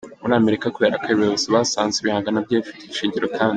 muri 0.21 0.33
Amerika 0.41 0.73
kubera 0.75 0.99
ko 1.01 1.05
abayobozi 1.13 1.47
basanze 1.55 1.95
ibihangano 1.97 2.39
bye 2.45 2.57
bifite 2.59 2.83
ishingiro 2.85 3.27
kandi. 3.35 3.49